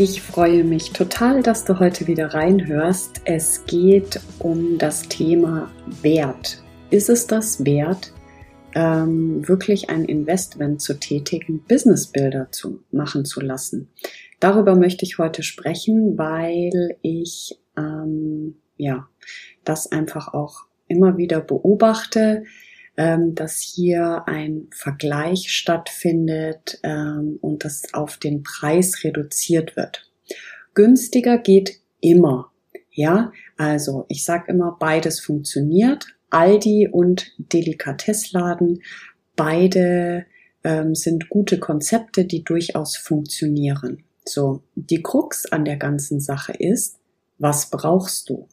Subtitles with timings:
[0.00, 3.22] Ich freue mich total, dass du heute wieder reinhörst.
[3.24, 6.62] Es geht um das Thema Wert.
[6.90, 8.12] Ist es das wert,
[8.76, 13.88] ähm, wirklich ein Investment zu tätigen, Businessbilder zu machen zu lassen?
[14.38, 19.08] Darüber möchte ich heute sprechen, weil ich ähm, ja
[19.64, 22.44] das einfach auch immer wieder beobachte,
[22.98, 30.10] ähm, dass hier ein Vergleich stattfindet ähm, und das auf den Preis reduziert wird.
[30.74, 32.50] Günstiger geht immer.
[32.90, 36.08] Ja, also ich sage immer, beides funktioniert.
[36.30, 38.82] Aldi und Delikatessladen,
[39.36, 40.26] beide
[40.64, 44.02] ähm, sind gute Konzepte, die durchaus funktionieren.
[44.24, 46.98] So, die Krux an der ganzen Sache ist,
[47.38, 48.48] was brauchst du?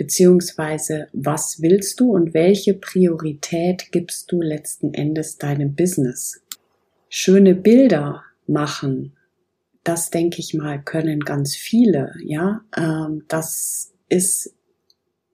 [0.00, 6.40] Beziehungsweise was willst du und welche Priorität gibst du letzten Endes deinem Business.
[7.10, 9.12] Schöne Bilder machen,
[9.84, 12.62] das denke ich mal, können ganz viele, ja.
[12.74, 14.54] Ähm, das ist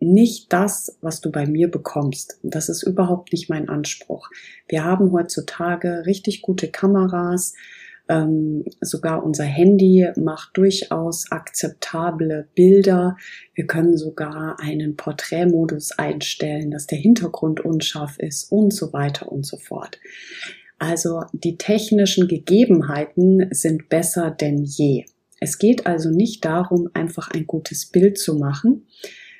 [0.01, 2.41] nicht das, was du bei mir bekommst.
[2.43, 4.31] Das ist überhaupt nicht mein Anspruch.
[4.67, 7.55] Wir haben heutzutage richtig gute Kameras,
[8.09, 13.17] ähm, sogar unser Handy macht durchaus akzeptable Bilder.
[13.55, 19.45] Wir können sogar einen Porträtmodus einstellen, dass der Hintergrund unscharf ist und so weiter und
[19.45, 19.99] so fort.
[20.79, 25.05] Also die technischen Gegebenheiten sind besser denn je.
[25.41, 28.87] Es geht also nicht darum, einfach ein gutes Bild zu machen,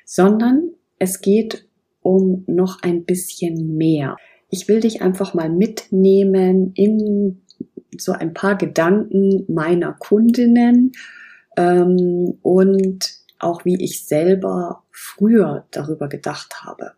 [0.05, 1.67] sondern es geht
[2.01, 4.15] um noch ein bisschen mehr.
[4.49, 7.41] Ich will dich einfach mal mitnehmen in
[7.97, 10.91] so ein paar Gedanken meiner Kundinnen
[11.57, 16.93] ähm, und auch wie ich selber früher darüber gedacht habe.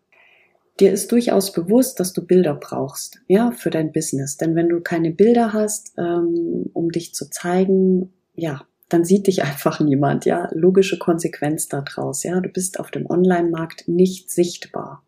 [0.79, 4.37] Dir ist durchaus bewusst, dass du Bilder brauchst, ja, für dein Business.
[4.37, 9.43] Denn wenn du keine Bilder hast, ähm, um dich zu zeigen, ja, dann sieht dich
[9.43, 10.47] einfach niemand, ja.
[10.53, 12.39] Logische Konsequenz daraus, ja.
[12.39, 15.03] Du bist auf dem Online-Markt nicht sichtbar.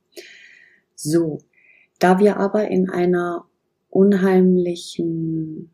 [0.96, 1.40] So.
[2.00, 3.46] Da wir aber in einer
[3.92, 5.70] unheimlichen,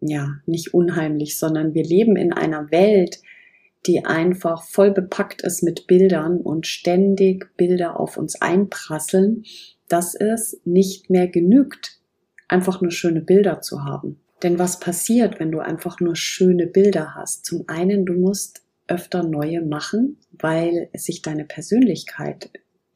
[0.00, 3.20] ja, nicht unheimlich, sondern wir leben in einer Welt,
[3.86, 9.44] die einfach voll bepackt ist mit Bildern und ständig Bilder auf uns einprasseln,
[9.88, 11.98] dass es nicht mehr genügt,
[12.48, 14.20] einfach nur schöne Bilder zu haben.
[14.42, 17.44] Denn was passiert, wenn du einfach nur schöne Bilder hast?
[17.44, 22.50] Zum einen, du musst öfter neue machen, weil sich deine Persönlichkeit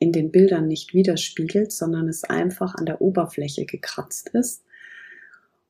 [0.05, 4.63] in den Bildern nicht widerspiegelt, sondern es einfach an der Oberfläche gekratzt ist.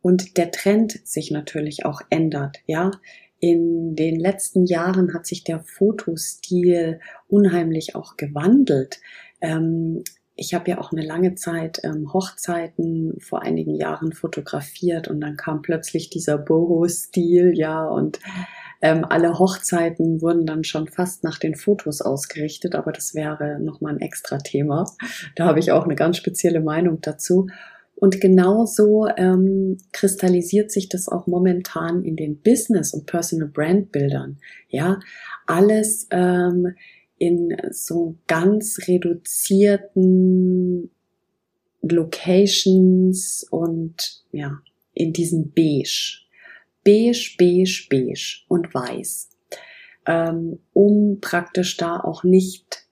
[0.03, 2.91] Und der Trend sich natürlich auch ändert, ja.
[3.39, 9.01] In den letzten Jahren hat sich der Fotostil unheimlich auch gewandelt.
[9.41, 10.03] Ähm,
[10.35, 15.37] ich habe ja auch eine lange Zeit ähm, Hochzeiten vor einigen Jahren fotografiert und dann
[15.37, 18.19] kam plötzlich dieser Boho-Stil, ja, und
[18.81, 23.95] ähm, alle Hochzeiten wurden dann schon fast nach den Fotos ausgerichtet, aber das wäre nochmal
[23.95, 24.87] ein extra Thema.
[25.37, 27.49] Da habe ich auch eine ganz spezielle Meinung dazu.
[27.97, 34.39] Und genauso ähm, kristallisiert sich das auch momentan in den Business- und Personal Brand Bildern.
[34.69, 35.01] Ja,
[35.47, 36.75] alles ähm,
[37.19, 40.91] in so ganz reduzierten
[41.83, 44.59] Locations und ja,
[44.93, 46.24] in diesem Beige
[46.85, 49.31] beige, beige, beige und weiß,
[50.07, 52.85] ähm, um praktisch da auch nicht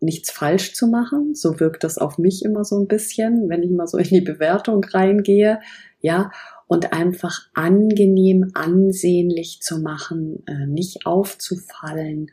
[0.00, 1.34] nichts falsch zu machen.
[1.34, 4.20] So wirkt das auf mich immer so ein bisschen, wenn ich mal so in die
[4.20, 5.60] Bewertung reingehe,
[6.00, 6.30] ja,
[6.68, 12.30] und einfach angenehm, ansehnlich zu machen, äh, nicht aufzufallen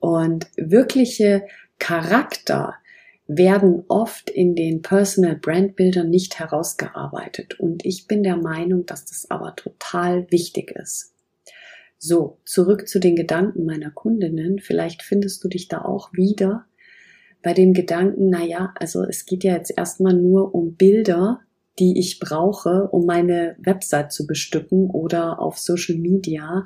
[0.00, 1.44] und wirkliche
[1.78, 2.74] Charakter
[3.26, 7.58] werden oft in den Personal Brand Bildern nicht herausgearbeitet.
[7.58, 11.12] Und ich bin der Meinung, dass das aber total wichtig ist.
[11.98, 14.58] So, zurück zu den Gedanken meiner Kundinnen.
[14.60, 16.66] Vielleicht findest du dich da auch wieder
[17.42, 21.40] bei dem Gedanken, na ja, also es geht ja jetzt erstmal nur um Bilder,
[21.78, 26.64] die ich brauche, um meine Website zu bestücken oder auf Social Media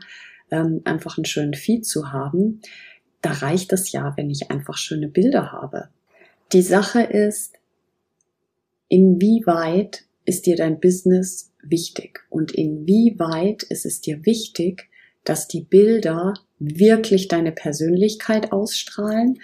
[0.51, 2.63] ähm, einfach einen schönen Feed zu haben.
[3.21, 5.91] Da reicht es ja, wenn ich einfach schöne Bilder habe.
[6.53, 7.59] Die Sache ist,
[8.89, 14.89] inwieweit ist dir dein Business wichtig und inwieweit ist es dir wichtig,
[15.23, 19.41] dass die Bilder wirklich deine Persönlichkeit ausstrahlen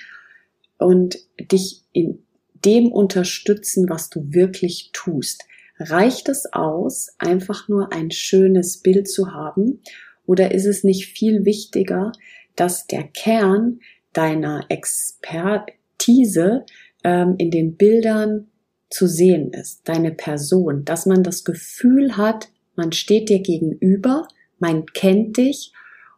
[0.79, 2.25] und dich in
[2.65, 5.45] dem unterstützen, was du wirklich tust.
[5.79, 9.81] Reicht es aus, einfach nur ein schönes Bild zu haben?
[10.25, 12.13] Oder ist es nicht viel wichtiger,
[12.57, 13.81] dass der Kern
[14.13, 16.65] deiner Expertise
[17.07, 18.49] ähm, in den Bildern
[18.91, 24.27] zu sehen ist, deine Person, dass man das Gefühl hat, man steht dir gegenüber,
[24.59, 25.73] man kennt dich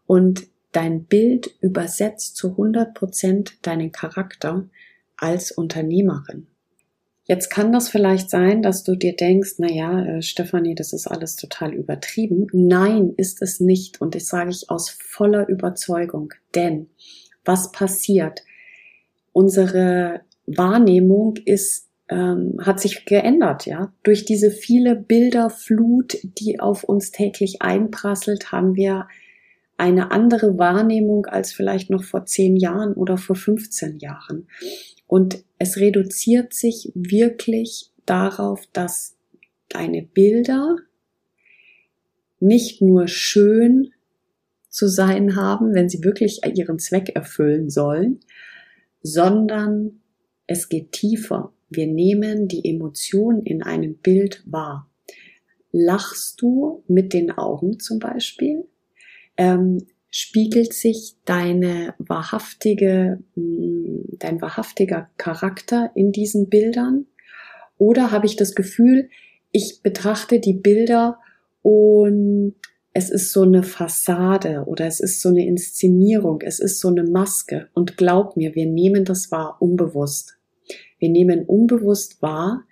[0.06, 4.68] und dein Bild übersetzt zu 100 Prozent deinen Charakter
[5.18, 6.46] als Unternehmerin.
[7.24, 11.06] Jetzt kann das vielleicht sein, dass du dir denkst, na ja, äh, Stefanie, das ist
[11.06, 12.46] alles total übertrieben.
[12.52, 14.00] Nein, ist es nicht.
[14.00, 16.32] Und das sage ich aus voller Überzeugung.
[16.54, 16.88] Denn
[17.44, 18.42] was passiert?
[19.32, 20.22] Unsere
[20.56, 23.92] Wahrnehmung ist, ähm, hat sich geändert, ja.
[24.02, 29.08] Durch diese viele Bilderflut, die auf uns täglich einprasselt, haben wir
[29.76, 34.48] eine andere Wahrnehmung als vielleicht noch vor zehn Jahren oder vor 15 Jahren.
[35.06, 39.16] Und es reduziert sich wirklich darauf, dass
[39.68, 40.76] deine Bilder
[42.40, 43.92] nicht nur schön
[44.68, 48.20] zu sein haben, wenn sie wirklich ihren Zweck erfüllen sollen,
[49.02, 50.00] sondern
[50.48, 51.52] es geht tiefer.
[51.68, 54.90] Wir nehmen die Emotionen in einem Bild wahr.
[55.70, 58.64] Lachst du mit den Augen zum Beispiel?
[59.36, 67.06] Ähm, spiegelt sich deine wahrhaftige, mm, dein wahrhaftiger Charakter in diesen Bildern?
[67.76, 69.10] Oder habe ich das Gefühl,
[69.52, 71.18] ich betrachte die Bilder
[71.60, 72.54] und
[72.94, 77.04] es ist so eine Fassade oder es ist so eine Inszenierung, es ist so eine
[77.04, 77.68] Maske.
[77.74, 80.37] Und glaub mir, wir nehmen das wahr unbewusst.
[80.98, 82.64] Wir nehmen unbewusst wahr,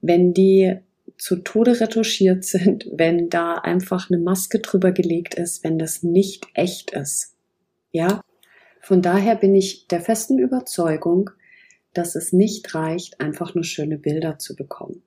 [0.00, 0.76] wenn die
[1.18, 6.46] zu Tode retuschiert sind, wenn da einfach eine Maske drüber gelegt ist, wenn das nicht
[6.54, 7.36] echt ist.
[7.90, 8.20] Ja?
[8.80, 11.30] Von daher bin ich der festen Überzeugung,
[11.94, 15.02] dass es nicht reicht, einfach nur schöne Bilder zu bekommen,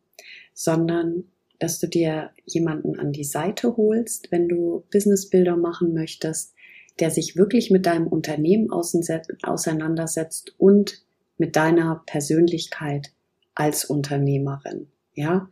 [0.54, 1.26] sondern
[1.60, 6.54] dass du dir jemanden an die Seite holst, wenn du Businessbilder machen möchtest,
[7.00, 11.05] der sich wirklich mit deinem Unternehmen auseinandersetzt und
[11.38, 13.12] mit deiner Persönlichkeit
[13.54, 14.88] als Unternehmerin.
[15.14, 15.50] Ja,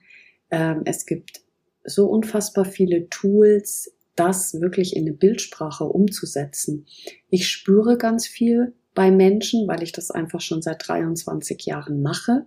[0.51, 1.41] ähm, es gibt
[1.83, 6.85] so unfassbar viele Tools, das wirklich in eine Bildsprache umzusetzen.
[7.29, 12.45] Ich spüre ganz viel bei Menschen, weil ich das einfach schon seit 23 Jahren mache.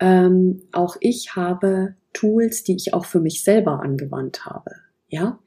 [0.00, 4.70] Ähm, auch ich habe Tools, die ich auch für mich selber angewandt habe,
[5.08, 5.38] ja,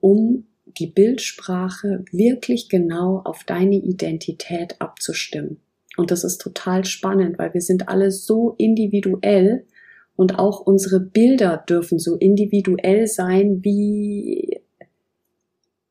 [0.00, 5.60] um die Bildsprache wirklich genau auf deine Identität abzustimmen.
[5.96, 9.66] Und das ist total spannend, weil wir sind alle so individuell
[10.14, 14.60] und auch unsere Bilder dürfen so individuell sein wie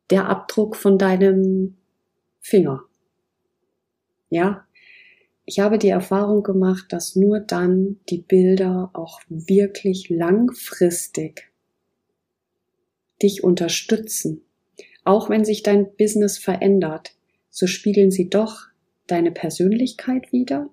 [0.09, 1.77] der Abdruck von deinem
[2.39, 2.83] Finger.
[4.29, 4.65] Ja,
[5.45, 11.51] ich habe die Erfahrung gemacht, dass nur dann die Bilder auch wirklich langfristig
[13.21, 14.41] dich unterstützen.
[15.03, 17.15] Auch wenn sich dein Business verändert,
[17.51, 18.67] so spiegeln sie doch
[19.07, 20.69] deine Persönlichkeit wieder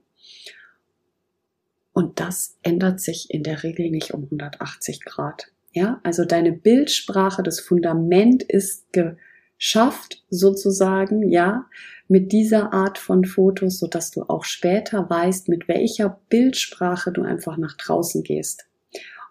[1.92, 5.48] und das ändert sich in der Regel nicht um 180 Grad.
[5.72, 11.66] Ja, also deine Bildsprache, das Fundament ist geschafft sozusagen, ja,
[12.08, 17.22] mit dieser Art von Fotos, so dass du auch später weißt, mit welcher Bildsprache du
[17.22, 18.66] einfach nach draußen gehst.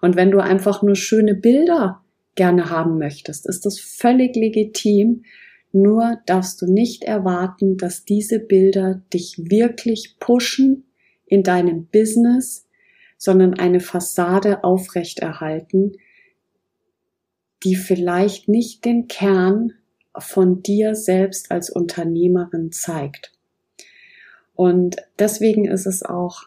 [0.01, 2.03] Und wenn du einfach nur schöne Bilder
[2.33, 5.23] gerne haben möchtest, ist das völlig legitim.
[5.71, 10.85] Nur darfst du nicht erwarten, dass diese Bilder dich wirklich pushen
[11.25, 12.67] in deinem Business,
[13.17, 15.93] sondern eine Fassade aufrechterhalten,
[17.63, 19.73] die vielleicht nicht den Kern
[20.17, 23.31] von dir selbst als Unternehmerin zeigt.
[24.55, 26.43] Und deswegen ist es auch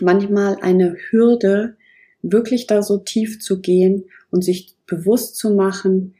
[0.00, 1.76] manchmal eine Hürde,
[2.22, 6.14] wirklich da so tief zu gehen und sich bewusst zu machen,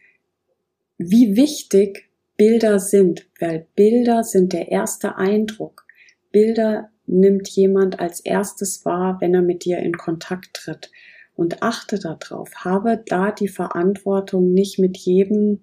[0.99, 5.87] wie wichtig Bilder sind, weil Bilder sind der erste Eindruck.
[6.33, 10.91] Bilder nimmt jemand als erstes wahr, wenn er mit dir in Kontakt tritt.
[11.37, 15.61] Und achte darauf, habe da die Verantwortung, nicht mit jedem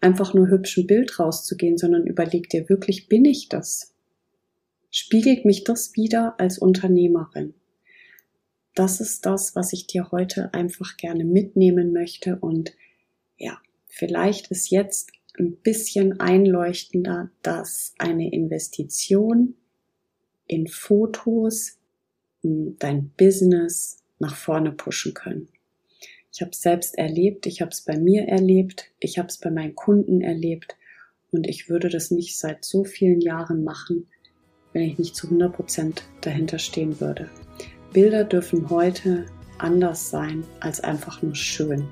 [0.00, 3.94] einfach nur hübschen Bild rauszugehen, sondern überleg dir wirklich, bin ich das?
[4.90, 7.54] Spiegelt mich das wieder als Unternehmerin?
[8.74, 12.72] Das ist das, was ich dir heute einfach gerne mitnehmen möchte und
[13.36, 19.54] ja, vielleicht ist jetzt ein bisschen einleuchtender, dass eine Investition
[20.46, 21.78] in Fotos
[22.42, 25.48] dein Business nach vorne pushen können.
[26.32, 29.50] Ich habe es selbst erlebt, ich habe es bei mir erlebt, ich habe es bei
[29.50, 30.76] meinen Kunden erlebt
[31.32, 34.08] und ich würde das nicht seit so vielen Jahren machen,
[34.72, 37.28] wenn ich nicht zu 100 Prozent dahinter stehen würde.
[37.92, 39.26] Bilder dürfen heute
[39.58, 41.88] anders sein als einfach nur schön.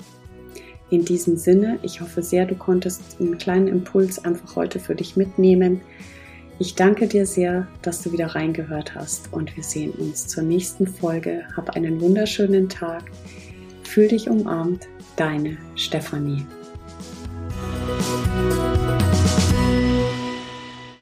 [0.91, 5.17] In diesem Sinne, ich hoffe sehr, du konntest einen kleinen Impuls einfach heute für dich
[5.17, 5.83] mitnehmen.
[6.59, 10.87] Ich danke dir sehr, dass du wieder reingehört hast und wir sehen uns zur nächsten
[10.87, 11.45] Folge.
[11.57, 13.05] Hab einen wunderschönen Tag.
[13.85, 16.45] Fühl dich umarmt, deine Stefanie.